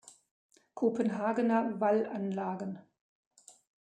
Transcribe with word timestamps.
Kopenhagener 0.73 1.79
Wallanlagen 1.79 2.79